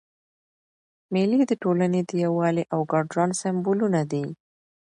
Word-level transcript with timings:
مېلې 1.13 1.39
د 1.47 1.53
ټولني 1.61 2.01
د 2.09 2.11
یووالي 2.23 2.63
او 2.73 2.79
ګډ 2.91 3.05
ژوند 3.13 3.33
سېمبولونه 3.41 4.01
دي. 4.11 4.25